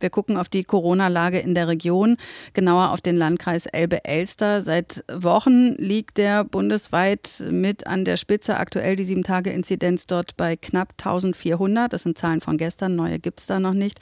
[0.00, 2.16] Wir gucken auf die Corona-Lage in der Region,
[2.52, 4.62] genauer auf den Landkreis Elbe-Elster.
[4.62, 8.56] Seit Wochen liegt der bundesweit mit an der Spitze.
[8.56, 11.92] Aktuell die Sieben-Tage-Inzidenz dort bei knapp 1400.
[11.92, 14.00] Das sind Zahlen von gestern, neue gibt es da noch nicht.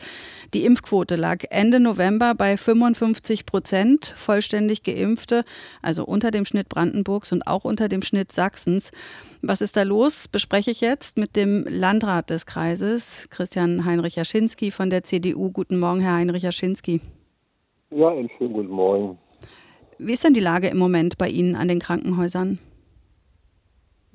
[0.53, 5.45] Die Impfquote lag Ende November bei 55 Prozent vollständig Geimpfte,
[5.83, 8.91] also unter dem Schnitt Brandenburgs und auch unter dem Schnitt Sachsens.
[9.43, 10.27] Was ist da los?
[10.29, 15.51] Bespreche ich jetzt mit dem Landrat des Kreises, Christian Heinrich Jaschinski von der CDU.
[15.51, 17.01] Guten Morgen, Herr Heinrich Jaschinski.
[17.91, 19.19] Ja, einen schönen guten Morgen.
[19.99, 22.59] Wie ist denn die Lage im Moment bei Ihnen an den Krankenhäusern?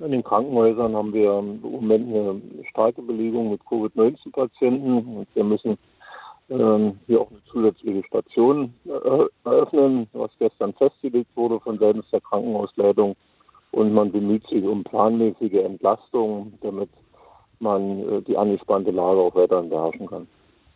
[0.00, 5.26] In den Krankenhäusern haben wir im Moment eine starke Belegung mit Covid-19-Patienten.
[5.32, 5.78] Wir müssen
[6.48, 12.20] ähm, hier auch eine zusätzliche Station äh, eröffnen, was gestern festgelegt wurde von seitens der
[12.20, 13.14] Krankenhausleitung.
[13.70, 16.90] Und man bemüht sich um planmäßige Entlastung, damit
[17.60, 20.26] man äh, die angespannte Lage auch weiter beherrschen kann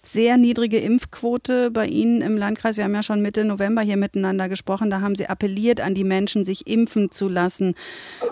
[0.05, 2.77] sehr niedrige Impfquote bei Ihnen im Landkreis.
[2.77, 4.91] Wir haben ja schon Mitte November hier miteinander gesprochen.
[4.91, 7.75] Da haben Sie appelliert an die Menschen, sich impfen zu lassen.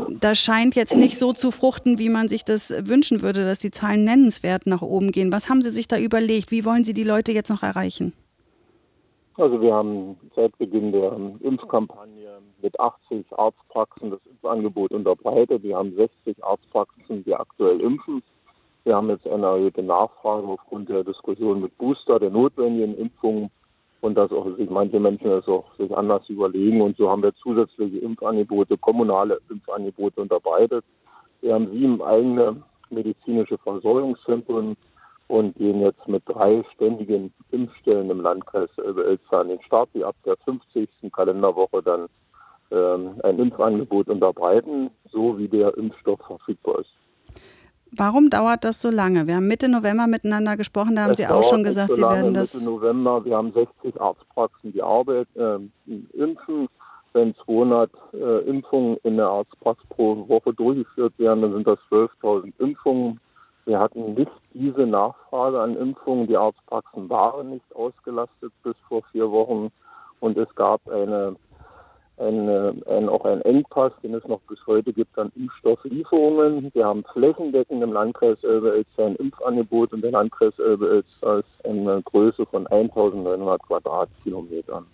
[0.09, 3.71] Das scheint jetzt nicht so zu fruchten, wie man sich das wünschen würde, dass die
[3.71, 5.33] Zahlen nennenswert nach oben gehen.
[5.33, 6.51] Was haben Sie sich da überlegt?
[6.51, 8.13] Wie wollen Sie die Leute jetzt noch erreichen?
[9.37, 15.63] Also wir haben seit Beginn der Impfkampagne mit 80 Arztpraxen das Impfangebot unterbreitet.
[15.63, 18.23] Wir haben 60 Arztpraxen, die aktuell impfen.
[18.85, 23.51] Wir haben jetzt eine erhöhte Nachfrage aufgrund der Diskussion mit Booster, der notwendigen Impfungen
[24.01, 26.81] und dass auch sich manche Menschen das auch sich anders überlegen.
[26.81, 30.85] Und so haben wir zusätzliche Impfangebote, kommunale Impfangebote unterbreitet.
[31.41, 34.77] Wir haben sieben eigene medizinische Versorgungszentren
[35.29, 40.17] und gehen jetzt mit drei ständigen Impfstellen im Landkreis Elbe-Elster an den Start, die ab
[40.27, 40.89] der 50.
[41.13, 42.09] Kalenderwoche dann
[42.73, 46.93] ähm, ein Impfangebot unterbreiten, so wie der Impfstoff verfügbar ist.
[47.95, 49.27] Warum dauert das so lange?
[49.27, 52.03] Wir haben Mitte November miteinander gesprochen, da haben es Sie auch schon gesagt, so Sie
[52.03, 52.55] werden das.
[52.55, 55.59] Mitte November, wir haben 60 Arztpraxen, die Arbeit, äh,
[56.15, 56.69] impfen.
[57.13, 62.55] Wenn 200 äh, Impfungen in der Arztpraxis pro Woche durchgeführt werden, dann sind das 12.000
[62.59, 63.21] Impfungen.
[63.67, 66.27] Wir hatten nicht diese Nachfrage an Impfungen.
[66.27, 69.71] Die Arztpraxen waren nicht ausgelastet bis vor vier Wochen
[70.21, 71.37] und es gab eine
[72.23, 76.71] ein, ein, auch ein Engpass, den es noch bis heute gibt an Impfstofflieferungen.
[76.73, 82.47] Wir haben flächendeckend im Landkreis Elbe-Elster ein Impfangebot und der Landkreis Elbe-Elster ist eine Größe
[82.47, 84.87] von 1900 Quadratkilometern.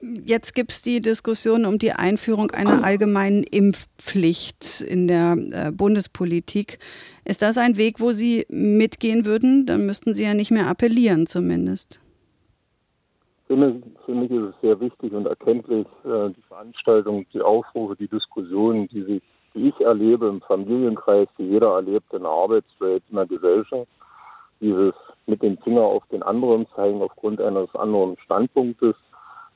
[0.00, 6.78] Jetzt gibt es die Diskussion um die Einführung einer allgemeinen Impfpflicht in der äh, Bundespolitik.
[7.24, 9.66] Ist das ein Weg, wo Sie mitgehen würden?
[9.66, 12.00] Dann müssten Sie ja nicht mehr appellieren zumindest.
[13.56, 18.08] Mich, für mich ist es sehr wichtig und erkenntlich, äh, die Veranstaltung, die Aufrufe, die
[18.08, 19.22] Diskussionen, die sich,
[19.54, 23.88] die ich erlebe im Familienkreis, die jeder erlebt in der Arbeitswelt, in der Gesellschaft,
[24.60, 24.94] dieses
[25.26, 28.96] mit dem Finger auf den anderen zeigen aufgrund eines anderen Standpunktes,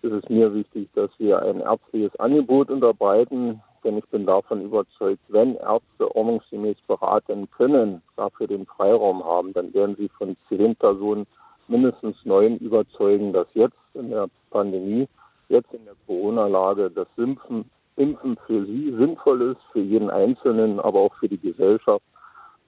[0.03, 5.21] ist es mir wichtig, dass wir ein ärztliches Angebot unterbreiten, denn ich bin davon überzeugt,
[5.29, 11.27] wenn Ärzte ordnungsgemäß beraten können, dafür den Freiraum haben, dann werden sie von zehn Personen
[11.73, 15.09] mindestens neun überzeugen, dass jetzt in der Pandemie,
[15.49, 17.65] jetzt in der Corona-Lage das Impfen,
[17.97, 22.05] Impfen für sie sinnvoll ist, für jeden Einzelnen, aber auch für die Gesellschaft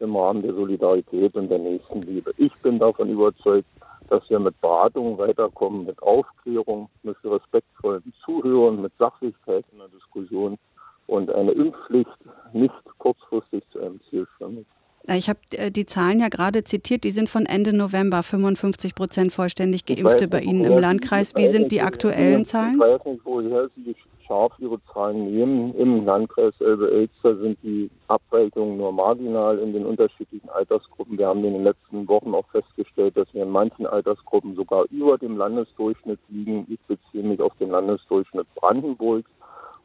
[0.00, 2.32] im Rahmen der Solidarität und der Nächstenliebe.
[2.36, 3.68] Ich bin davon überzeugt,
[4.08, 10.58] dass wir mit Beratung weiterkommen, mit Aufklärung, mit respektvollen Zuhören, mit Sachlichkeit in der Diskussion
[11.06, 12.18] und eine Impfpflicht
[12.52, 14.66] nicht kurzfristig zu einem Ziel führen.
[15.03, 18.94] Äh, ich habe äh, die Zahlen ja gerade zitiert, die sind von Ende November, 55
[18.94, 21.34] Prozent vollständig Geimpfte bei Ihnen im Landkreis.
[21.34, 22.74] Wie sind die aktuellen Zahlen?
[22.74, 23.94] Ich weiß nicht, woher Sie
[24.26, 25.74] scharf Ihre Zahlen nehmen.
[25.74, 31.18] Im Landkreis Elbe-Elster sind die Abweichungen nur marginal in den unterschiedlichen Altersgruppen.
[31.18, 35.18] Wir haben in den letzten Wochen auch festgestellt, dass wir in manchen Altersgruppen sogar über
[35.18, 36.66] dem Landesdurchschnitt liegen.
[36.68, 39.24] Ich beziehe mich auf den Landesdurchschnitt Brandenburg.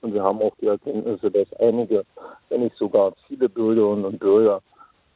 [0.01, 2.05] Und wir haben auch die Erkenntnisse, dass einige,
[2.47, 4.61] wenn nicht sogar viele Bürgerinnen und Bürger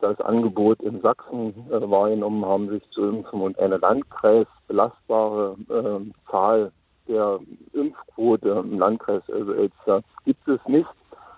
[0.04, 6.72] das Angebot in Sachsen äh, wahrgenommen haben, sich zu impfen und eine landkreisbelastbare äh, Zahl
[7.08, 7.40] der
[7.74, 10.90] Impfquote im Landkreis Elbe-Elster gibt es nicht.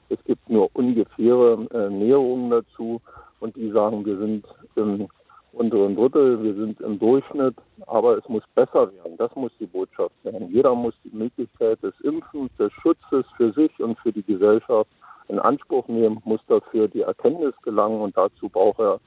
[0.10, 3.02] Es gibt nur ungefähre äh, Näherungen dazu
[3.40, 4.46] und die sagen, wir sind
[4.76, 5.08] im
[5.54, 7.56] unteren Drittel, wir sind im Durchschnitt,
[7.88, 9.16] aber es muss besser werden.
[9.18, 10.50] Das muss die Botschaft sein.
[10.52, 14.90] Jeder muss die Möglichkeit des Impfens, des Schutzes für sich und für die Gesellschaft
[15.28, 19.00] in Anspruch nehmen, muss dafür die Erkenntnis gelangen und dazu braucht er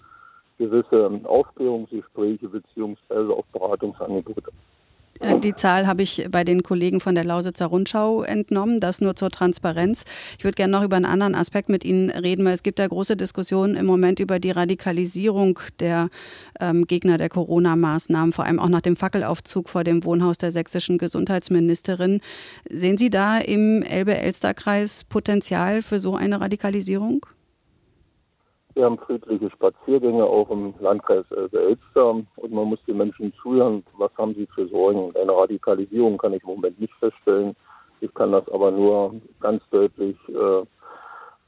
[0.58, 4.50] gewisse Aufklärungsgespräche beziehungsweise auch Beratungsangebote.
[5.20, 8.80] Äh, Die Zahl habe ich bei den Kollegen von der Lausitzer Rundschau entnommen.
[8.80, 10.04] Das nur zur Transparenz.
[10.38, 12.86] Ich würde gerne noch über einen anderen Aspekt mit Ihnen reden, weil es gibt ja
[12.86, 16.08] große Diskussionen im Moment über die Radikalisierung der
[16.60, 20.98] ähm, Gegner der Corona-Maßnahmen, vor allem auch nach dem Fackelaufzug vor dem Wohnhaus der sächsischen
[20.98, 22.20] Gesundheitsministerin.
[22.70, 27.26] Sehen Sie da im Elbe-Elster-Kreis Potenzial für so eine Radikalisierung?
[28.78, 34.12] Wir haben friedliche Spaziergänge auch im Landkreis Elbe-Elster und man muss den Menschen zuhören, was
[34.16, 35.12] haben sie für Sorgen.
[35.20, 37.56] Eine Radikalisierung kann ich im Moment nicht feststellen.
[38.00, 40.62] Ich kann das aber nur ganz deutlich äh,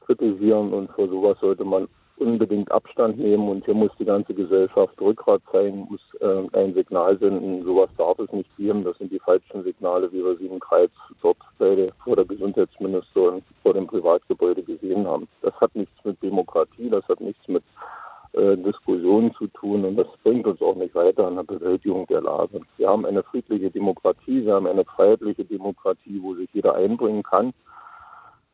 [0.05, 1.87] kritisieren und vor sowas sollte man
[2.21, 7.17] unbedingt Abstand nehmen und hier muss die ganze Gesellschaft Rückgrat zeigen, muss äh, ein Signal
[7.17, 7.63] senden.
[7.63, 8.83] Sowas darf es nicht geben.
[8.83, 10.89] Das sind die falschen Signale, wie wir sie im Kreis
[11.21, 15.27] dort beide vor der Gesundheitsministerin vor dem Privatgebäude gesehen haben.
[15.41, 17.63] Das hat nichts mit Demokratie, das hat nichts mit
[18.33, 22.21] äh, Diskussionen zu tun und das bringt uns auch nicht weiter an der Bewältigung der
[22.21, 22.61] Lage.
[22.77, 27.53] Wir haben eine friedliche Demokratie, wir haben eine freiheitliche Demokratie, wo sich jeder einbringen kann.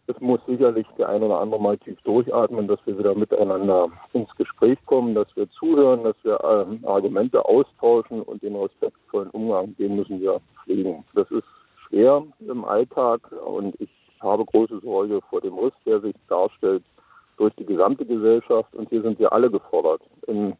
[0.09, 4.33] Es muss sicherlich der ein oder andere mal tief durchatmen, dass wir wieder miteinander ins
[4.37, 9.97] Gespräch kommen, dass wir zuhören, dass wir ähm, Argumente austauschen und den respektvollen Umgang, den
[9.97, 11.03] müssen wir pflegen.
[11.13, 11.43] Das ist
[11.87, 13.89] schwer im Alltag und ich
[14.21, 16.83] habe große Sorge vor dem Riss, der sich darstellt
[17.35, 20.53] durch die gesamte Gesellschaft und hier sind wir alle gefordert, im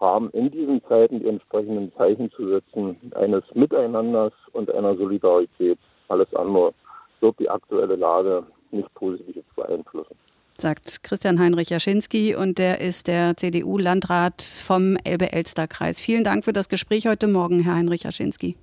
[0.00, 5.78] Rahmen in diesen Zeiten die entsprechenden Zeichen zu setzen, eines Miteinanders und einer Solidarität.
[6.06, 6.72] Alles andere
[7.20, 10.14] wird die aktuelle Lage nicht positiv beeinflussen.
[10.60, 16.00] Sagt Christian Heinrich Jaschinski und der ist der CDU-Landrat vom Elbe-Elster-Kreis.
[16.00, 18.56] Vielen Dank für das Gespräch heute Morgen, Herr Heinrich Jaschinski.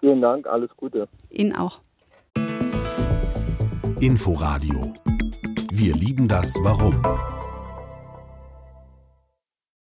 [0.00, 1.08] Vielen Dank, alles Gute.
[1.30, 1.80] Ihnen auch.
[4.00, 4.92] Inforadio.
[5.72, 7.02] Wir lieben das Warum.